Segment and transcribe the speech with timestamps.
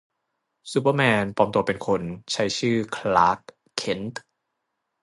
[0.71, 2.01] ซูเปอร์แมน ปลอมตัวเป็นคน
[2.31, 3.39] ใช้ชื่อคลาร์ก
[3.75, 4.21] เคนต์